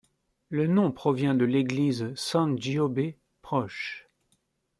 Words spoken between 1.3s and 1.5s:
de